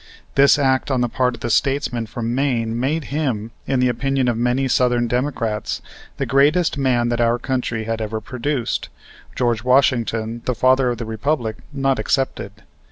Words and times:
This 0.33 0.57
act 0.57 0.89
on 0.89 1.01
the 1.01 1.07
part 1.07 1.35
of 1.35 1.41
the 1.41 1.51
statesman 1.51 2.07
from 2.07 2.33
Maine 2.33 2.79
made 2.79 3.03
him, 3.13 3.51
in 3.67 3.79
the 3.79 3.87
opinion 3.87 4.27
of 4.29 4.35
many 4.35 4.67
Southern 4.67 5.07
Democrats, 5.07 5.79
the 6.17 6.25
greatest 6.25 6.75
man 6.75 7.09
that 7.09 7.21
our 7.21 7.37
country 7.37 7.83
had 7.83 8.01
ever 8.01 8.19
produced, 8.19 8.89
George 9.35 9.63
Washington, 9.63 10.41
the 10.45 10.55
Father 10.55 10.89
of 10.89 10.97
the 10.97 11.05
Republic, 11.05 11.57
not 11.71 11.99
excepted. 11.99 12.63